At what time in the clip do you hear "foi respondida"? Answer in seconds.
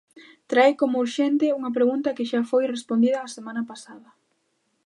2.51-3.17